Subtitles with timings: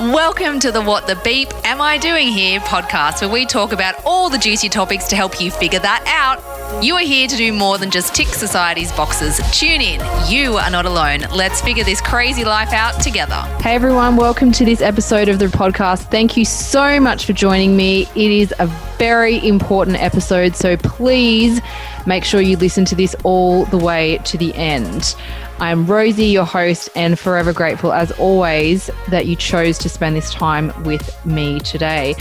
[0.00, 3.96] Welcome to the What the Beep Am I Doing Here podcast, where we talk about
[4.06, 6.82] all the juicy topics to help you figure that out.
[6.82, 9.38] You are here to do more than just tick society's boxes.
[9.52, 10.00] Tune in.
[10.26, 11.26] You are not alone.
[11.30, 13.42] Let's figure this crazy life out together.
[13.60, 16.10] Hey everyone, welcome to this episode of the podcast.
[16.10, 18.08] Thank you so much for joining me.
[18.14, 21.60] It is a very important episode, so please
[22.06, 25.14] make sure you listen to this all the way to the end.
[25.60, 30.32] I'm Rosie, your host, and forever grateful as always that you chose to spend this
[30.32, 32.14] time with me today.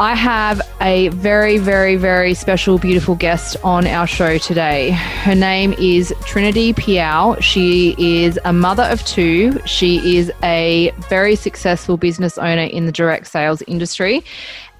[0.00, 4.92] I have a very, very, very special, beautiful guest on our show today.
[4.92, 7.36] Her name is Trinity Peau.
[7.40, 9.60] She is a mother of two.
[9.66, 14.24] She is a very successful business owner in the direct sales industry,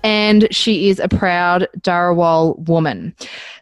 [0.03, 3.15] and she is a proud Dharawal woman.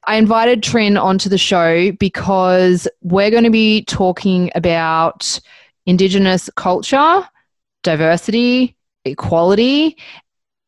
[0.05, 5.41] I invited Trin onto the show because we're going to be talking about
[5.87, 7.27] Indigenous culture,
[7.83, 9.97] diversity, equality,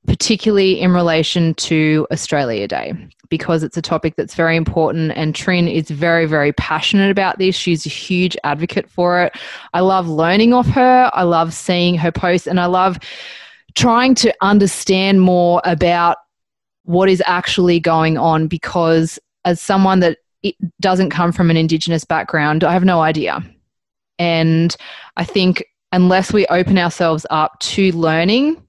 [0.06, 2.92] particularly in relation to Australia Day,
[3.28, 5.12] because it's a topic that's very important.
[5.14, 7.54] And Trin is very, very passionate about this.
[7.54, 9.36] She's a huge advocate for it.
[9.75, 12.98] I love learning off her, I love seeing her posts, and I love
[13.75, 16.19] trying to understand more about
[16.84, 20.19] what is actually going on because as someone that
[20.81, 23.43] doesn't come from an indigenous background i have no idea.
[24.19, 24.75] And
[25.17, 28.61] i think unless we open ourselves up to learning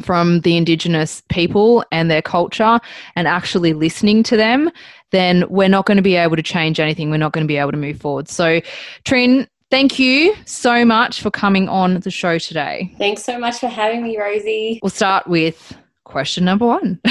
[0.00, 2.80] from the indigenous people and their culture
[3.14, 4.70] and actually listening to them
[5.12, 7.10] then we're not going to be able to change anything.
[7.10, 8.28] We're not going to be able to move forward.
[8.28, 8.60] So
[9.04, 12.94] trin Thank you so much for coming on the show today.
[12.98, 14.78] Thanks so much for having me, Rosie.
[14.82, 17.00] We'll start with question number one.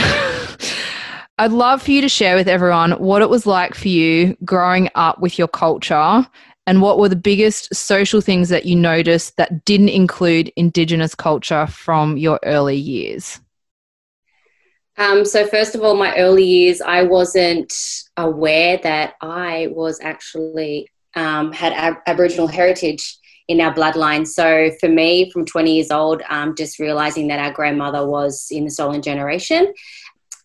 [1.39, 4.89] I'd love for you to share with everyone what it was like for you growing
[4.93, 6.23] up with your culture
[6.67, 11.65] and what were the biggest social things that you noticed that didn't include Indigenous culture
[11.65, 13.39] from your early years?
[14.99, 17.73] Um, so, first of all, my early years, I wasn't
[18.17, 23.17] aware that I was actually um, had ab- Aboriginal heritage
[23.47, 24.25] in our bloodline.
[24.25, 28.65] So for me, from 20 years old, um, just realizing that our grandmother was in
[28.65, 29.73] the stolen generation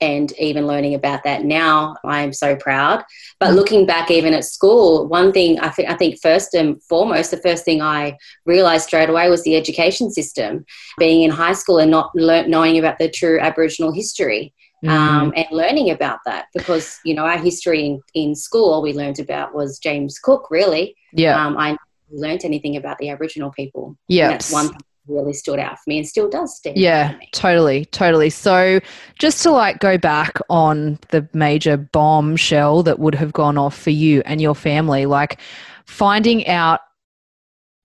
[0.00, 3.02] and even learning about that now, I'm so proud.
[3.40, 7.30] But looking back, even at school, one thing I, th- I think first and foremost,
[7.30, 10.64] the first thing I realised straight away was the education system.
[10.98, 14.52] Being in high school and not le- knowing about the true Aboriginal history
[14.84, 14.90] mm.
[14.90, 18.92] um, and learning about that because you know our history in, in school all we
[18.92, 20.96] learned about was James Cook really.
[21.12, 21.44] Yeah.
[21.44, 21.76] Um, I
[22.10, 23.96] learned anything about the Aboriginal people.
[24.08, 24.78] Yeah that's one thing
[25.08, 28.28] really stood out for me and still does stand yeah totally totally.
[28.28, 28.80] So
[29.18, 33.90] just to like go back on the major bombshell that would have gone off for
[33.90, 35.38] you and your family like
[35.84, 36.80] finding out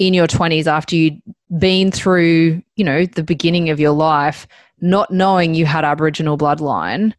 [0.01, 1.21] in your 20s after you'd
[1.59, 4.47] been through you know the beginning of your life
[4.79, 7.13] not knowing you had Aboriginal bloodline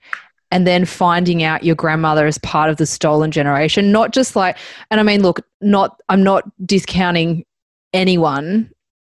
[0.50, 4.58] and then finding out your grandmother is part of the stolen generation not just like
[4.90, 7.44] and i mean look not i'm not discounting
[7.92, 8.68] anyone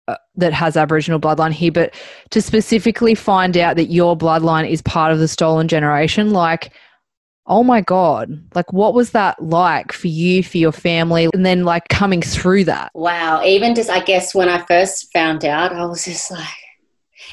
[0.10, 1.96] uh, that has aboriginal bloodline here but
[2.30, 6.74] to specifically find out that your bloodline is part of the stolen generation like
[7.48, 11.64] oh my god like what was that like for you for your family and then
[11.64, 15.84] like coming through that wow even just i guess when i first found out i
[15.86, 16.48] was just like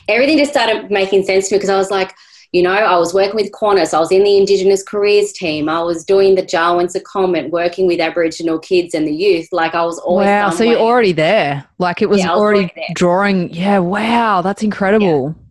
[0.08, 2.14] everything just started making sense to me because I was like,
[2.52, 5.82] you know, I was working with Qantas, I was in the Indigenous careers team, I
[5.82, 9.48] was doing the Jawoyn Secondment, working with Aboriginal kids and the youth.
[9.52, 10.26] Like I was always.
[10.26, 11.66] Wow, so you're already there.
[11.78, 13.52] Like it was, yeah, was already, already drawing.
[13.52, 15.36] Yeah, wow, that's incredible.
[15.36, 15.44] Yeah.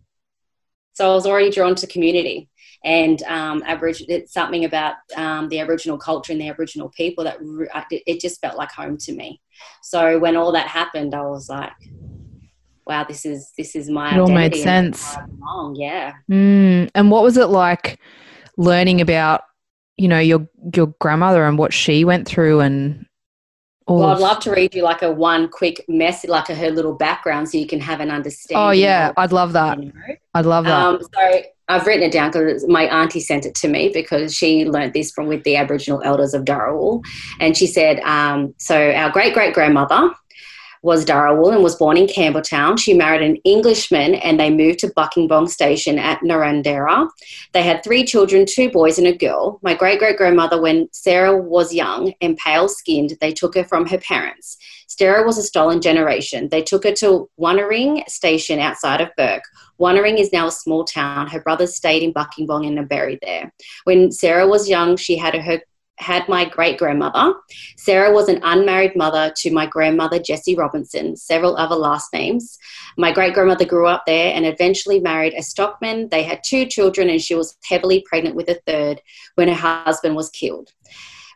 [0.94, 2.48] So I was already drawn to community.
[2.84, 7.38] And um, Aboriginal, it's something about um, the Aboriginal culture and the Aboriginal people that
[7.40, 9.40] re- it just felt like home to me.
[9.82, 11.72] So when all that happened, I was like,
[12.86, 14.14] wow, this is this is my.
[14.14, 15.16] It all made sense.
[15.74, 16.14] Yeah.
[16.30, 16.90] Mm.
[16.94, 17.98] And what was it like
[18.56, 19.42] learning about,
[19.96, 23.04] you know, your your grandmother and what she went through and
[23.88, 26.94] well, I'd love to read you like a one quick message, like a, her little
[26.94, 28.62] background, so you can have an understanding.
[28.62, 29.82] Oh yeah, I'd love that.
[29.82, 30.14] You know.
[30.34, 30.82] I'd love that.
[30.82, 34.64] Um, so I've written it down because my auntie sent it to me because she
[34.64, 37.04] learned this from with the Aboriginal elders of Dharawal,
[37.40, 40.10] and she said, um, so our great great grandmother
[40.82, 42.78] was Dharawal and was born in Campbelltown.
[42.78, 47.08] She married an Englishman and they moved to Buckingbong Station at Narrandera.
[47.52, 49.58] They had three children, two boys and a girl.
[49.62, 53.86] My great great grandmother, when Sarah was young and pale skinned, they took her from
[53.86, 54.56] her parents.
[54.86, 56.48] Sarah was a stolen generation.
[56.48, 59.44] They took her to Wanneroo Station outside of Bourke.
[59.78, 61.28] Wanneroo is now a small town.
[61.28, 63.52] Her brothers stayed in Buckingbong and are buried there.
[63.84, 65.60] When Sarah was young, she had her
[65.98, 67.34] had my great grandmother.
[67.76, 72.58] Sarah was an unmarried mother to my grandmother, Jessie Robinson, several other last names.
[72.96, 76.08] My great grandmother grew up there and eventually married a stockman.
[76.08, 79.00] They had two children, and she was heavily pregnant with a third
[79.34, 80.72] when her husband was killed.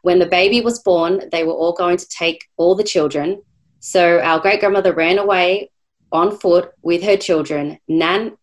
[0.02, 3.42] When the baby was born, they were all going to take all the children.
[3.80, 5.70] So our great grandmother ran away
[6.10, 7.78] on foot with her children.
[7.88, 8.36] Nan,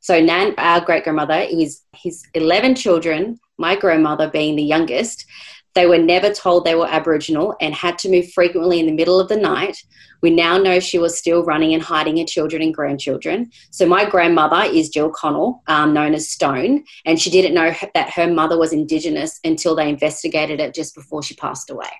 [0.00, 5.24] so Nan, our great grandmother, his his eleven children, my grandmother being the youngest,
[5.74, 9.18] they were never told they were Aboriginal and had to move frequently in the middle
[9.18, 9.82] of the night.
[10.20, 13.50] We now know she was still running and hiding her children and grandchildren.
[13.70, 18.10] So, my grandmother is Jill Connell, um, known as Stone, and she didn't know that
[18.10, 21.90] her mother was Indigenous until they investigated it just before she passed away.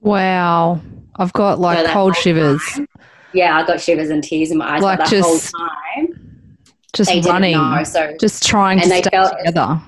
[0.00, 0.80] Wow.
[1.16, 2.62] I've got like so cold shivers.
[2.74, 2.88] Time,
[3.32, 6.48] yeah, I got shivers and tears in my eyes like that whole time.
[6.92, 9.82] Just running, know, so, just trying to stay together.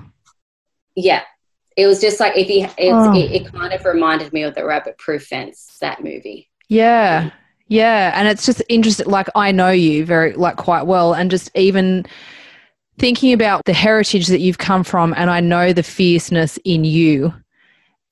[0.95, 1.23] Yeah,
[1.77, 3.15] it was just like if you, oh.
[3.15, 6.49] it, it kind of reminded me of the Rabbit Proof Fence that movie.
[6.67, 7.31] Yeah,
[7.67, 9.05] yeah, and it's just interesting.
[9.07, 12.05] Like I know you very like quite well, and just even
[12.97, 17.33] thinking about the heritage that you've come from, and I know the fierceness in you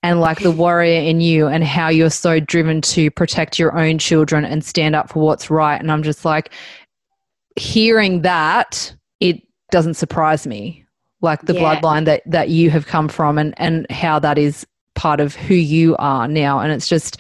[0.06, 3.98] and like the warrior in you and how you're so driven to protect your own
[3.98, 6.52] children and stand up for what's right and i'm just like
[7.56, 9.42] hearing that it
[9.72, 10.85] doesn't surprise me
[11.22, 11.80] like the yeah.
[11.80, 14.66] bloodline that that you have come from and and how that is
[14.96, 17.20] part of who you are now and it's just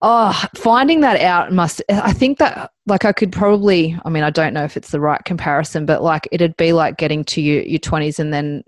[0.00, 4.30] oh finding that out must i think that like i could probably i mean i
[4.30, 7.62] don't know if it's the right comparison but like it'd be like getting to your,
[7.62, 8.62] your 20s and then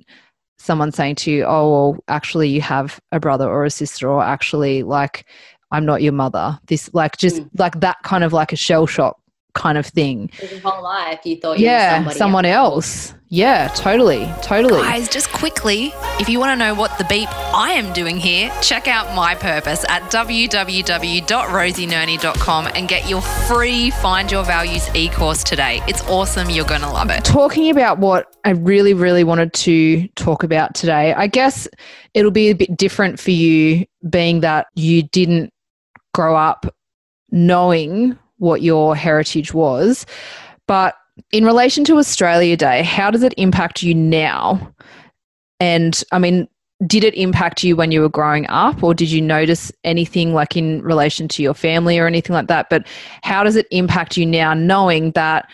[0.59, 4.23] someone saying to you oh well actually you have a brother or a sister or
[4.23, 5.27] actually like
[5.73, 7.51] i'm not your mother this like just mm.
[7.59, 9.19] like that kind of like a shell shock
[9.55, 10.31] kind of thing.
[10.51, 13.11] Your whole life, you thought yeah, someone else.
[13.11, 13.15] else.
[13.31, 14.83] Yeah, totally, totally.
[14.83, 18.53] Guys, just quickly, if you want to know what the beep I am doing here,
[18.63, 25.83] check out my purpose at www.rosienerney.com and get your free Find Your Values e-course today.
[25.89, 26.49] It's awesome.
[26.49, 27.25] You're going to love it.
[27.25, 31.67] Talking about what I really, really wanted to talk about today, I guess
[32.13, 35.53] it'll be a bit different for you, being that you didn't
[36.13, 36.67] grow up
[37.33, 40.07] knowing what your heritage was.
[40.67, 40.95] But
[41.33, 44.73] in relation to Australia Day, how does it impact you now?
[45.61, 46.47] And I mean,
[46.87, 50.57] did it impact you when you were growing up, or did you notice anything like
[50.57, 52.69] in relation to your family or anything like that?
[52.69, 52.87] But
[53.23, 55.49] how does it impact you now, knowing that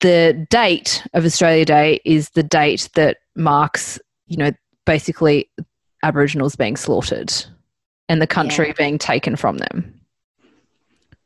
[0.00, 4.52] the date of Australia Day is the date that marks, you know,
[4.84, 5.50] basically
[6.02, 7.32] Aboriginals being slaughtered
[8.08, 8.74] and the country yeah.
[8.76, 10.03] being taken from them?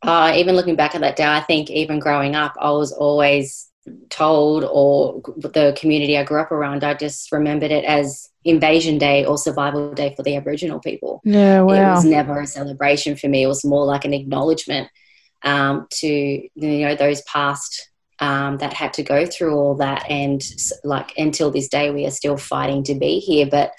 [0.03, 3.69] Uh, even looking back at that day, I think even growing up, I was always
[4.11, 9.25] told, or the community I grew up around, I just remembered it as Invasion Day
[9.25, 11.21] or Survival Day for the Aboriginal people.
[11.25, 11.75] Yeah, wow.
[11.75, 13.43] It was never a celebration for me.
[13.43, 14.89] It was more like an acknowledgement
[15.43, 17.91] um, to you know those past
[18.21, 20.43] um, that had to go through all that, and
[20.85, 23.73] like until this day, we are still fighting to be here, but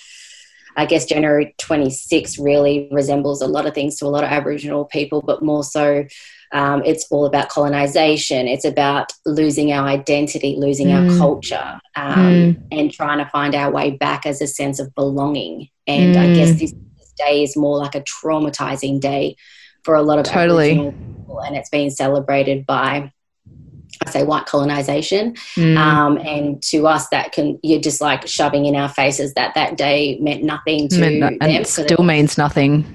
[0.75, 4.86] I guess January 26 really resembles a lot of things to a lot of Aboriginal
[4.86, 6.06] people, but more so
[6.51, 8.48] um, it's all about colonization.
[8.48, 11.12] It's about losing our identity, losing mm.
[11.12, 12.68] our culture, um, mm.
[12.71, 15.69] and trying to find our way back as a sense of belonging.
[15.86, 16.19] And mm.
[16.19, 19.36] I guess this, this, day is more like a traumatizing day
[19.83, 20.71] for a lot of totally.
[20.71, 23.12] Aboriginal people, and it's being celebrated by
[24.07, 25.33] say white colonization.
[25.55, 25.77] Mm.
[25.77, 29.77] Um, and to us, that can, you're just like shoving in our faces that that
[29.77, 31.37] day meant nothing to meant no, them.
[31.41, 32.85] And still means nothing.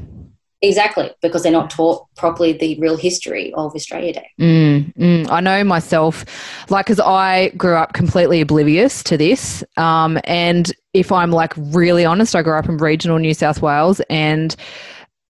[0.62, 4.30] Exactly, because they're not taught properly the real history of Australia Day.
[4.40, 6.24] Mm, mm, I know myself,
[6.70, 9.62] like, because I grew up completely oblivious to this.
[9.76, 14.00] Um, and if I'm like really honest, I grew up in regional New South Wales
[14.08, 14.56] and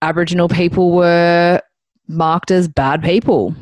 [0.03, 1.63] Aboriginal people were
[2.09, 3.55] marked as bad people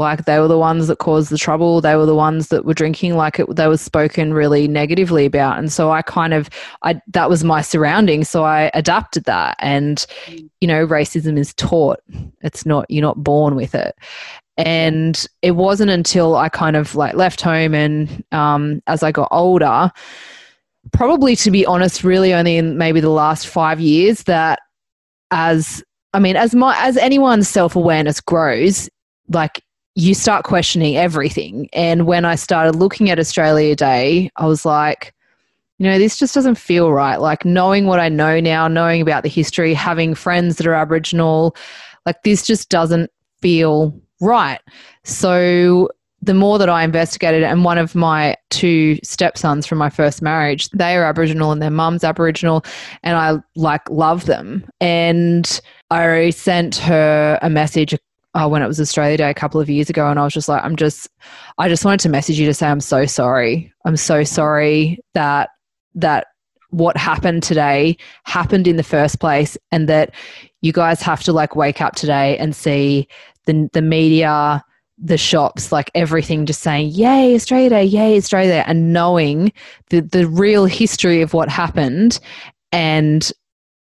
[0.00, 1.80] like they were the ones that caused the trouble.
[1.80, 3.16] They were the ones that were drinking.
[3.16, 5.58] Like it, they were spoken really negatively about.
[5.58, 6.48] And so i kind of
[6.82, 8.24] i that was my surrounding.
[8.24, 9.56] So i adapted that.
[9.60, 10.04] And
[10.60, 12.00] you know racism is taught.
[12.40, 13.96] It's not you're not born with it.
[14.56, 19.28] And it wasn't until i kind of like left home and um, as i got
[19.30, 19.92] older
[20.92, 24.60] probably to be honest really only in maybe the last five years that
[25.30, 28.88] as i mean as my as anyone's self-awareness grows
[29.28, 29.62] like
[29.94, 31.68] you start questioning everything.
[31.72, 35.14] And when I started looking at Australia Day, I was like,
[35.78, 37.16] you know, this just doesn't feel right.
[37.16, 41.56] Like knowing what I know now, knowing about the history, having friends that are Aboriginal,
[42.06, 44.60] like this just doesn't feel right.
[45.04, 45.88] So
[46.22, 50.68] the more that I investigated, and one of my two stepsons from my first marriage,
[50.70, 52.62] they are Aboriginal and their mum's Aboriginal,
[53.02, 54.68] and I like love them.
[54.82, 57.96] And I sent her a message
[58.34, 60.48] uh, when it was Australia Day a couple of years ago, and I was just
[60.48, 61.08] like, I'm just,
[61.58, 63.72] I just wanted to message you to say I'm so sorry.
[63.84, 65.50] I'm so sorry that
[65.94, 66.28] that
[66.70, 70.14] what happened today happened in the first place, and that
[70.60, 73.08] you guys have to like wake up today and see
[73.46, 74.64] the the media,
[74.96, 77.84] the shops, like everything, just saying, "Yay, Australia Day!
[77.84, 79.52] Yay, Australia Day!" and knowing
[79.88, 82.20] the the real history of what happened,
[82.70, 83.32] and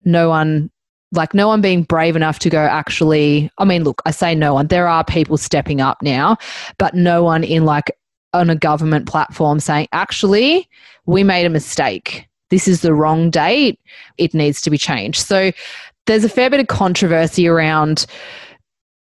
[0.03, 0.69] no one
[1.11, 4.53] like no one being brave enough to go actually i mean look i say no
[4.53, 4.67] one.
[4.67, 6.37] There are people stepping up now
[6.77, 7.91] but no one in like
[8.33, 10.69] on a government platform saying actually
[11.05, 12.27] we made a mistake.
[12.49, 13.79] This is the wrong date.
[14.17, 15.25] It needs to be changed.
[15.25, 15.51] So
[16.05, 18.05] there's a fair bit of controversy around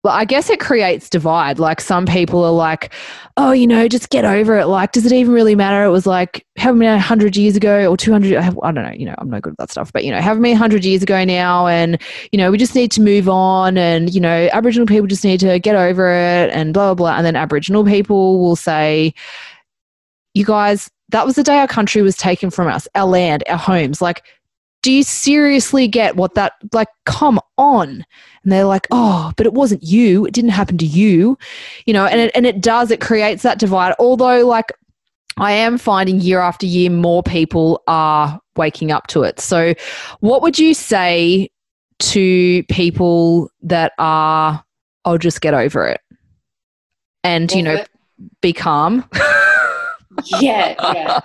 [0.03, 1.59] I guess it creates divide.
[1.59, 2.91] Like some people are like,
[3.37, 4.65] oh, you know, just get over it.
[4.65, 5.83] Like, does it even really matter?
[5.83, 9.13] It was like how many hundred years ago or 200, I don't know, you know,
[9.19, 11.67] I'm no good at that stuff, but you know, how many hundred years ago now.
[11.67, 13.77] And, you know, we just need to move on.
[13.77, 17.17] And, you know, Aboriginal people just need to get over it and blah, blah, blah.
[17.17, 19.13] And then Aboriginal people will say,
[20.33, 23.57] you guys, that was the day our country was taken from us, our land, our
[23.57, 24.01] homes.
[24.01, 24.23] Like,
[24.81, 28.05] do you seriously get what that like come on?
[28.43, 30.25] And they're like oh but it wasn't you.
[30.25, 31.37] It didn't happen to you.
[31.85, 33.95] You know and it, and it does it creates that divide.
[33.99, 34.71] Although like
[35.37, 39.39] i am finding year after year more people are waking up to it.
[39.39, 39.73] So
[40.19, 41.49] what would you say
[42.01, 44.63] to people that are
[45.05, 46.01] i'll just get over it
[47.23, 47.83] and you know
[48.41, 49.07] be calm
[50.39, 51.19] yeah yeah.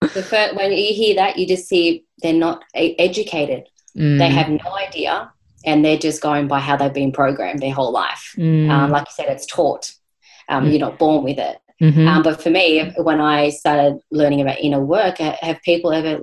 [0.00, 3.68] The first, when you hear that you just see they're not educated.
[3.96, 4.18] Mm.
[4.18, 5.32] They have no idea,
[5.64, 8.34] and they're just going by how they've been programmed their whole life.
[8.36, 8.70] Mm.
[8.70, 9.92] Um, like you said, it's taught.
[10.48, 10.70] Um, mm.
[10.70, 11.58] You're not born with it.
[11.80, 12.08] Mm-hmm.
[12.08, 16.18] Um, but for me, when I started learning about inner work, have people ever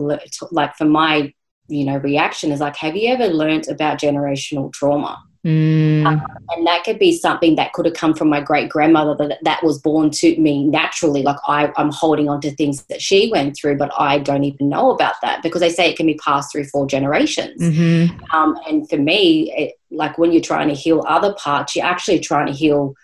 [0.52, 1.34] like for my
[1.68, 5.24] you know reaction is like, have you ever learned about generational trauma?
[5.46, 6.06] Mm.
[6.08, 9.38] Um, and that could be something that could have come from my great grandmother that,
[9.44, 11.22] that was born to me naturally.
[11.22, 14.70] Like I, I'm holding on to things that she went through, but I don't even
[14.70, 17.62] know about that because they say it can be passed through four generations.
[17.62, 18.36] Mm-hmm.
[18.36, 22.20] Um, and for me, it, like when you're trying to heal other parts, you're actually
[22.20, 22.96] trying to heal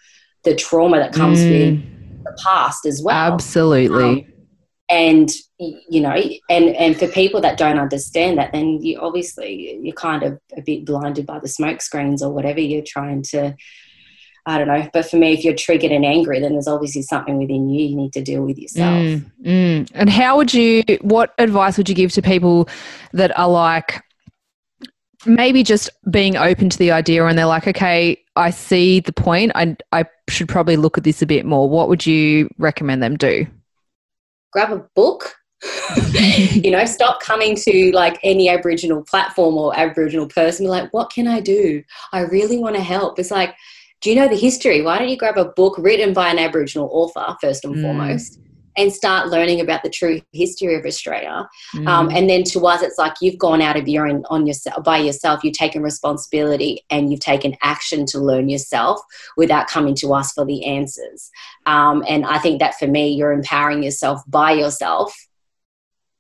[0.44, 1.52] the trauma that comes mm.
[1.52, 3.34] with the past as well.
[3.34, 4.04] Absolutely.
[4.04, 4.26] Um,
[4.92, 6.16] and you know
[6.50, 10.62] and and for people that don't understand that then you obviously you're kind of a
[10.62, 13.56] bit blinded by the smoke screens or whatever you're trying to
[14.44, 14.90] I don't know.
[14.92, 17.96] But for me, if you're triggered and angry, then there's obviously something within you you
[17.96, 19.04] need to deal with yourself.
[19.04, 19.92] Mm, mm.
[19.94, 22.68] And how would you, what advice would you give to people
[23.14, 24.02] that are like,
[25.28, 29.52] maybe just being open to the idea and they're like, okay, I see the point.
[29.54, 31.70] I, I should probably look at this a bit more.
[31.70, 33.46] What would you recommend them do?
[34.52, 35.36] Grab a book
[36.52, 41.28] you know stop coming to like any aboriginal platform or aboriginal person like what can
[41.28, 41.84] i do?
[42.12, 43.20] I really want to help.
[43.20, 43.56] It's like
[44.02, 44.82] do you know the history?
[44.82, 47.82] Why don't you grab a book written by an aboriginal author first and mm.
[47.84, 48.40] foremost
[48.78, 51.48] and start learning about the true history of Australia.
[51.76, 51.88] Mm.
[51.88, 54.84] Um, and then to us, it's like you've gone out of your own on yourself
[54.84, 55.44] by yourself.
[55.44, 59.02] You've taken responsibility and you've taken action to learn yourself
[59.38, 61.30] without coming to us for the answers.
[61.66, 65.16] Um, and I think that for me, you're empowering yourself by yourself.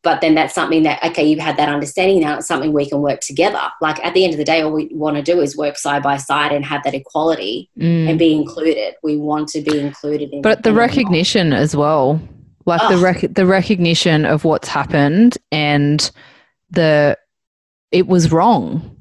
[0.04, 2.38] But then that's something that okay, you've had that understanding now.
[2.38, 3.62] It's something we can work together.
[3.82, 6.02] Like at the end of the day, all we want to do is work side
[6.02, 8.10] by side and have that equality mm.
[8.10, 8.96] and be included.
[9.04, 10.32] We want to be included.
[10.32, 12.20] In, but the recognition as well
[12.66, 16.12] like the rec- the recognition of what's happened and
[16.70, 17.18] the
[17.92, 18.98] it was wrong.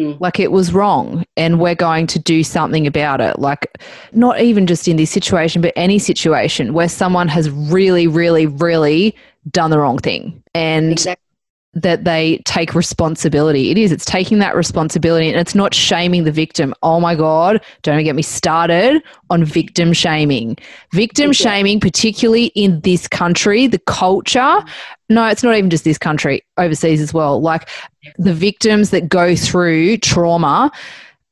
[0.00, 0.18] Mm.
[0.18, 3.38] like it was wrong and we're going to do something about it.
[3.38, 3.66] Like
[4.12, 9.14] not even just in this situation but any situation where someone has really really really
[9.50, 10.42] done the wrong thing.
[10.54, 11.29] And exactly
[11.74, 13.70] that they take responsibility.
[13.70, 16.74] It is, it's taking that responsibility and it's not shaming the victim.
[16.82, 20.56] Oh my God, don't get me started on victim shaming.
[20.92, 24.64] Victim shaming, particularly in this country, the culture.
[25.08, 27.40] No, it's not even just this country, overseas as well.
[27.40, 27.68] Like
[28.18, 30.72] the victims that go through trauma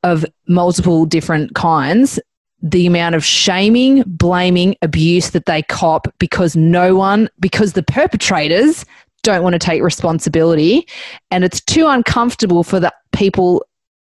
[0.05, 2.21] of multiple different kinds,
[2.63, 8.85] the amount of shaming, blaming, abuse that they cop because no one, because the perpetrators
[9.33, 10.87] don't want to take responsibility.
[11.31, 13.65] And it's too uncomfortable for the people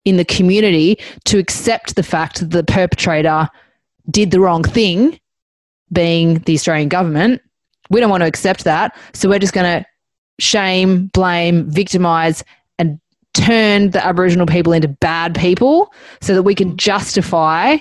[0.05, 3.49] in the community to accept the fact that the perpetrator
[4.09, 5.19] did the wrong thing
[5.91, 7.41] being the Australian government.
[7.89, 8.97] We don't want to accept that.
[9.13, 9.85] So we're just going to
[10.39, 12.43] shame blame victimize
[12.79, 12.99] and
[13.33, 17.77] turn the aboriginal people into bad people so that we can justify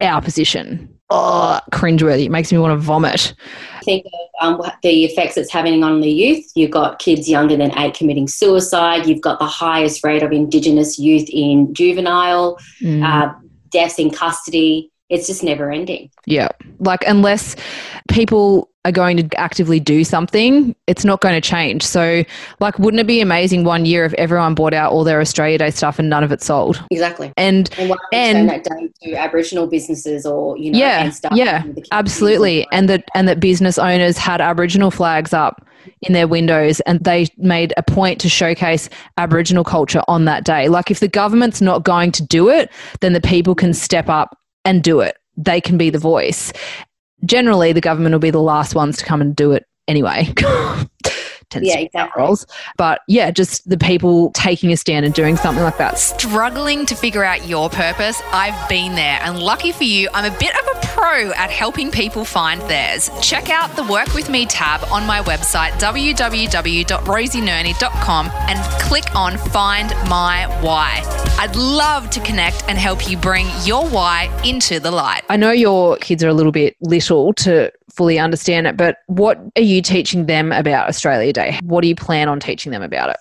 [0.00, 2.26] our position oh, cringeworthy.
[2.26, 3.34] It makes me want to vomit.
[3.84, 4.06] Think
[4.40, 6.44] of um, the effects it's having on the youth.
[6.54, 9.06] You've got kids younger than eight committing suicide.
[9.06, 13.04] You've got the highest rate of Indigenous youth in juvenile, Mm.
[13.04, 13.32] uh,
[13.70, 14.90] deaths in custody.
[15.08, 16.10] It's just never ending.
[16.26, 16.48] Yeah.
[16.80, 17.54] Like, unless
[18.08, 21.82] people are going to actively do something, it's not going to change.
[21.82, 22.24] So,
[22.60, 25.70] like, wouldn't it be amazing one year if everyone bought out all their Australia Day
[25.70, 26.82] stuff and none of it sold?
[26.90, 27.32] Exactly.
[27.36, 28.64] And And why And- that
[29.02, 32.66] to Aboriginal businesses or, you know, Yeah, and stuff yeah, the absolutely.
[32.72, 35.66] And that and that business owners had Aboriginal flags up
[36.02, 38.88] in their windows and they made a point to showcase
[39.18, 40.68] Aboriginal culture on that day.
[40.68, 44.36] Like if the government's not going to do it, then the people can step up
[44.64, 45.16] and do it.
[45.36, 46.52] They can be the voice.
[47.24, 50.32] Generally, the government will be the last ones to come and do it anyway.
[51.50, 52.22] Tends Yeah, to be exactly.
[52.22, 52.46] roles.
[52.76, 55.98] But yeah, just the people taking a stand and doing something like that.
[55.98, 58.20] Struggling to figure out your purpose?
[58.32, 61.90] I've been there, and lucky for you, I'm a bit of a pro at helping
[61.90, 63.10] people find theirs.
[63.22, 69.90] Check out the Work With Me tab on my website, www.rosienerney.com, and click on Find
[70.08, 71.02] My Why.
[71.38, 75.22] I'd love to connect and help you bring your why into the light.
[75.28, 79.38] I know your kids are a little bit little to fully understand it, but what
[79.56, 81.58] are you teaching them about Australia Day?
[81.62, 83.16] What do you plan on teaching them about it?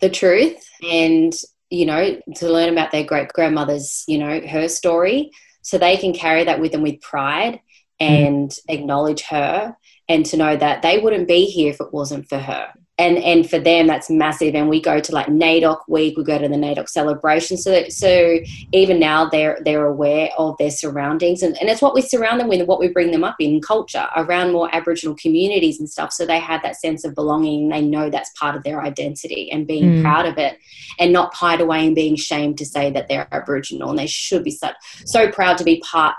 [0.00, 1.32] the truth and
[1.70, 5.30] you know to learn about their great grandmother's you know her story
[5.62, 7.60] so they can carry that with them with pride mm.
[8.00, 9.76] and acknowledge her
[10.08, 13.48] and to know that they wouldn't be here if it wasn't for her and and
[13.48, 14.54] for them that's massive.
[14.54, 17.56] And we go to like NAIDOC week we go to the NAIDOC celebration.
[17.56, 18.38] So that, so
[18.72, 21.42] even now they're they're aware of their surroundings.
[21.42, 23.60] And, and it's what we surround them with and what we bring them up in
[23.60, 26.12] culture around more aboriginal communities and stuff.
[26.12, 27.68] So they have that sense of belonging.
[27.68, 30.02] They know that's part of their identity and being Mm.
[30.02, 30.58] proud of it
[30.98, 33.90] and not hide away and being shamed to say that they're aboriginal.
[33.90, 34.70] And they should be so,
[35.04, 36.14] so proud to be part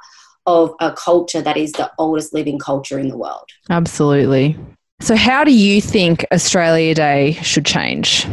[0.45, 3.49] of a culture that is the oldest living culture in the world.
[3.69, 4.57] Absolutely.
[4.99, 8.27] So, how do you think Australia Day should change?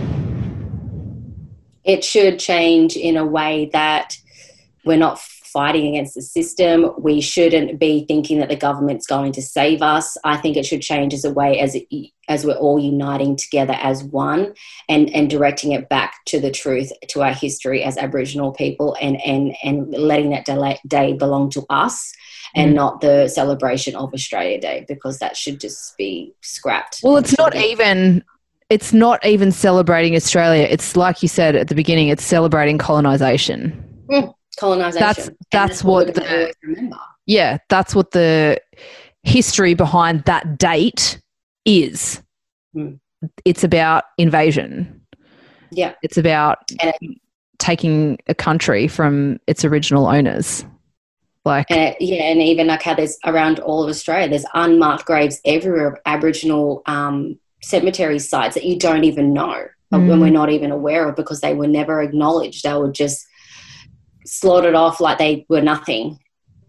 [1.85, 4.16] it should change in a way that
[4.85, 5.18] we're not
[5.54, 6.90] fighting against the system.
[6.99, 10.18] We shouldn't be thinking that the government's going to save us.
[10.25, 11.87] I think it should change as a way as it,
[12.28, 14.52] as we're all uniting together as one
[14.88, 19.16] and and directing it back to the truth, to our history as Aboriginal people, and
[19.24, 22.12] and and letting that day belong to us.
[22.57, 22.76] And Mm.
[22.76, 27.00] not the celebration of Australia Day because that should just be scrapped.
[27.02, 28.22] Well, it's not even.
[28.70, 30.66] It's not even celebrating Australia.
[30.70, 32.09] It's like you said at the beginning.
[32.09, 33.74] It's celebrating colonization.
[34.54, 35.00] Colonization.
[35.06, 36.96] That's And that's what the remember.
[37.26, 37.58] yeah.
[37.68, 38.60] That's what the
[39.22, 41.20] history behind that date
[41.64, 42.22] is.
[42.76, 42.98] Mm.
[43.44, 45.00] It's about invasion.
[45.70, 45.94] Yeah.
[46.02, 46.94] It's about And
[47.58, 50.64] taking a country from its original owners.
[51.44, 55.04] Like, And it- yeah, and even like how there's around all of Australia, there's unmarked
[55.06, 60.08] graves everywhere of Aboriginal um, cemetery sites that you don't even know, Mm.
[60.08, 62.64] when we're not even aware of because they were never acknowledged.
[62.64, 63.26] They were just
[64.24, 66.18] slaughtered off like they were nothing.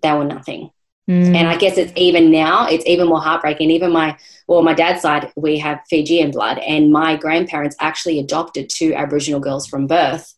[0.02, 0.72] They were nothing.
[1.10, 3.72] mm, And I guess it's even now, it's even more heartbreaking.
[3.72, 8.70] Even my, well, my dad's side, we have Fijian blood, and my grandparents actually adopted
[8.70, 10.34] two Aboriginal girls from birth.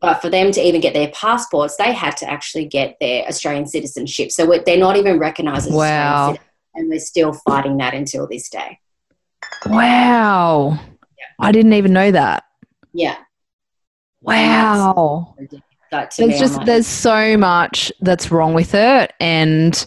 [0.00, 3.66] But for them to even get their passports, they had to actually get their Australian
[3.66, 4.32] citizenship.
[4.32, 5.80] So they're not even recognised as Wow.
[6.14, 8.78] Australian citizens, and we're still fighting that until this day.
[9.66, 10.78] wow.
[11.40, 12.44] I didn't even know that.
[12.92, 13.16] Yeah.
[14.20, 15.34] Wow.
[15.94, 19.86] But to There's just like, there's so much that's wrong with it and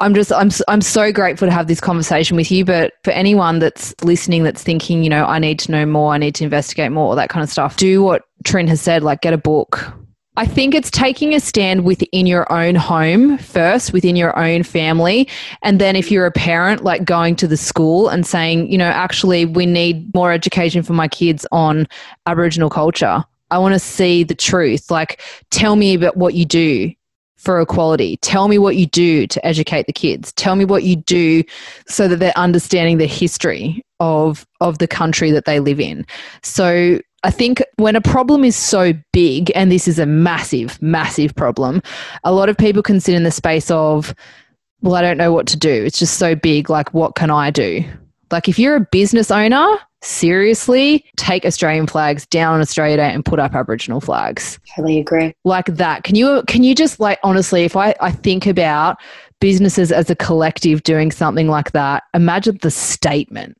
[0.00, 3.60] I'm just I'm I'm so grateful to have this conversation with you but for anyone
[3.60, 6.92] that's listening that's thinking, you know, I need to know more, I need to investigate
[6.92, 7.76] more, all that kind of stuff.
[7.76, 9.90] Do what Trin has said, like get a book.
[10.38, 15.26] I think it's taking a stand within your own home first, within your own family.
[15.62, 18.84] And then if you're a parent, like going to the school and saying, you know,
[18.84, 21.88] actually, we need more education for my kids on
[22.26, 23.24] Aboriginal culture.
[23.50, 24.90] I want to see the truth.
[24.90, 26.92] Like, tell me about what you do
[27.36, 28.16] for equality.
[28.18, 30.32] Tell me what you do to educate the kids.
[30.32, 31.44] Tell me what you do
[31.86, 36.04] so that they're understanding the history of of the country that they live in.
[36.42, 41.34] So I think when a problem is so big, and this is a massive, massive
[41.34, 41.82] problem,
[42.24, 44.14] a lot of people can sit in the space of,
[44.80, 45.84] well, I don't know what to do.
[45.84, 46.70] It's just so big.
[46.70, 47.84] Like, what can I do?
[48.30, 49.66] Like, if you're a business owner,
[50.06, 55.34] seriously, take Australian flags down on Australia Day and put up Aboriginal flags totally agree.
[55.44, 56.04] like that.
[56.04, 58.98] Can you can you just like honestly, if I, I think about
[59.40, 63.58] businesses as a collective doing something like that, imagine the statement,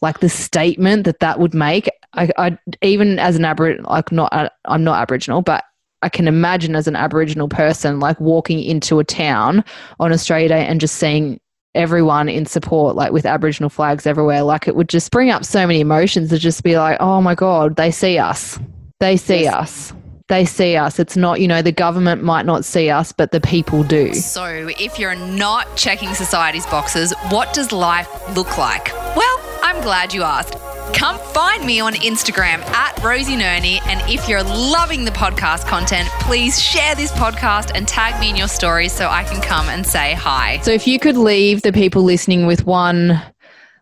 [0.00, 1.88] like the statement that that would make.
[2.14, 5.64] I, I even as an Aboriginal, like not uh, I'm not Aboriginal, but
[6.02, 9.64] I can imagine as an Aboriginal person, like walking into a town
[9.98, 11.40] on Australia Day and just seeing
[11.74, 14.42] everyone in support, like with Aboriginal flags everywhere.
[14.42, 17.34] Like it would just bring up so many emotions to just be like, oh my
[17.34, 18.58] God, they see us.
[19.00, 19.92] They see yes.
[19.92, 19.92] us
[20.28, 20.98] they see us.
[20.98, 24.14] It's not, you know, the government might not see us, but the people do.
[24.14, 28.92] So, if you're not checking society's boxes, what does life look like?
[29.16, 30.54] Well, I'm glad you asked.
[30.94, 33.80] Come find me on Instagram at Rosie Nerney.
[33.86, 38.36] And if you're loving the podcast content, please share this podcast and tag me in
[38.36, 40.60] your stories so I can come and say hi.
[40.60, 43.20] So, if you could leave the people listening with one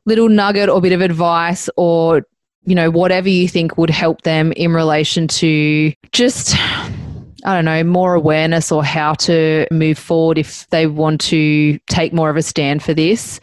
[0.06, 2.26] little nugget or bit of advice or
[2.64, 7.82] you know, whatever you think would help them in relation to just, I don't know,
[7.82, 12.42] more awareness or how to move forward if they want to take more of a
[12.42, 13.40] stand for this,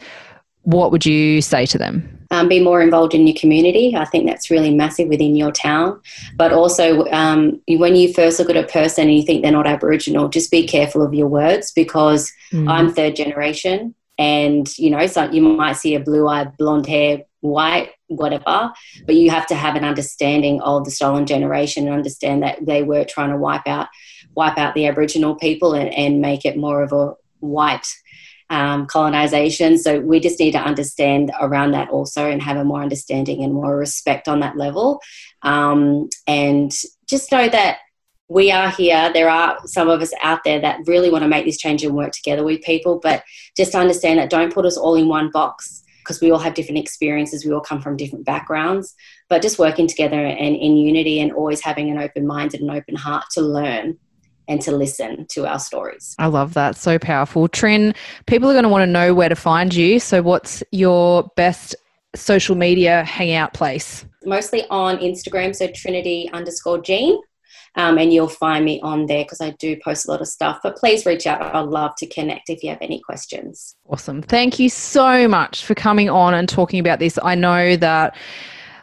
[0.62, 2.16] what would you say to them?
[2.32, 3.96] Um, be more involved in your community.
[3.96, 6.00] I think that's really massive within your town.
[6.36, 9.66] But also, um, when you first look at a person and you think they're not
[9.66, 12.70] Aboriginal, just be careful of your words because mm.
[12.70, 13.96] I'm third generation.
[14.16, 18.72] And, you know, so you might see a blue eyed, blonde hair, white whatever
[19.06, 22.82] but you have to have an understanding of the stolen generation and understand that they
[22.82, 23.88] were trying to wipe out
[24.34, 27.86] wipe out the aboriginal people and, and make it more of a white
[28.50, 29.78] um, colonization.
[29.78, 33.54] So we just need to understand around that also and have a more understanding and
[33.54, 35.00] more respect on that level.
[35.42, 36.72] Um, and
[37.08, 37.78] just know that
[38.28, 39.12] we are here.
[39.12, 41.96] There are some of us out there that really want to make this change and
[41.96, 43.24] work together with people, but
[43.56, 46.78] just understand that don't put us all in one box because we all have different
[46.78, 48.94] experiences, we all come from different backgrounds,
[49.28, 52.76] but just working together and in unity and always having an open mind and an
[52.76, 53.98] open heart to learn
[54.48, 56.14] and to listen to our stories.
[56.18, 56.76] I love that.
[56.76, 57.46] So powerful.
[57.48, 57.94] Trin,
[58.26, 60.00] people are going to want to know where to find you.
[60.00, 61.76] So, what's your best
[62.16, 64.04] social media hangout place?
[64.24, 65.54] Mostly on Instagram.
[65.54, 67.20] So, Trinity underscore Jean.
[67.76, 70.58] Um, and you'll find me on there because I do post a lot of stuff.
[70.62, 71.42] But please reach out.
[71.54, 73.76] I'd love to connect if you have any questions.
[73.88, 74.22] Awesome.
[74.22, 77.18] Thank you so much for coming on and talking about this.
[77.22, 78.16] I know that,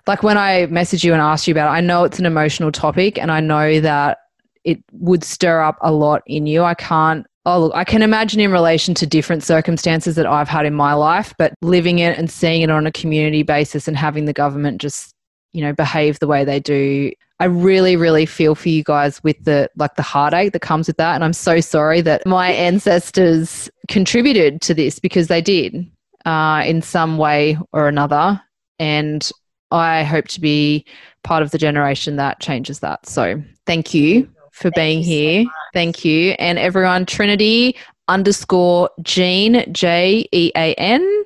[0.07, 2.71] like, when I messaged you and asked you about it, I know it's an emotional
[2.71, 4.19] topic and I know that
[4.63, 6.63] it would stir up a lot in you.
[6.63, 10.65] I can't Oh, look, I can imagine in relation to different circumstances that I've had
[10.65, 14.25] in my life, but living it and seeing it on a community basis and having
[14.25, 15.13] the government just,
[15.53, 19.43] you know, behave the way they do, I really, really feel for you guys with
[19.43, 21.15] the like the heartache that comes with that.
[21.15, 25.89] And I'm so sorry that my ancestors contributed to this because they did
[26.25, 28.41] uh, in some way or another.
[28.79, 29.29] And
[29.71, 30.85] I hope to be
[31.23, 33.05] part of the generation that changes that.
[33.05, 35.43] So thank you for thank being you here.
[35.43, 36.31] So thank you.
[36.39, 37.75] And everyone, Trinity
[38.07, 41.23] underscore Jean, J E A N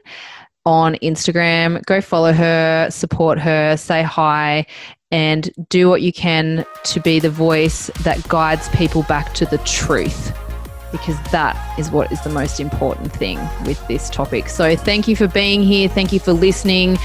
[0.65, 1.83] on Instagram.
[1.85, 4.65] Go follow her, support her, say hi,
[5.11, 9.57] and do what you can to be the voice that guides people back to the
[9.59, 10.31] truth
[10.91, 14.49] because that is what is the most important thing with this topic.
[14.49, 15.87] So, thank you for being here.
[15.87, 16.97] Thank you for listening.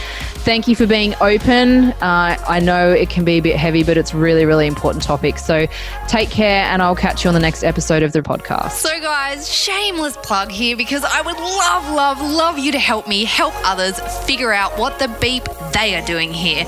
[0.45, 1.93] Thank you for being open.
[2.03, 5.39] Uh, I know it can be a bit heavy, but it's really, really important topic.
[5.39, 5.67] So,
[6.09, 8.73] take care, and I'll catch you on the next episode of the podcast.
[8.73, 13.25] So, guys, shameless plug here because I would love, love, love you to help me
[13.25, 16.67] help others figure out what the beep they are doing here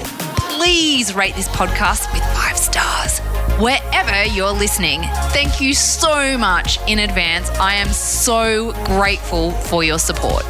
[0.59, 3.21] please rate this podcast with five stars
[3.59, 5.03] wherever you're listening.
[5.33, 7.51] Thank you so much in advance.
[7.51, 10.45] I am so grateful for your support.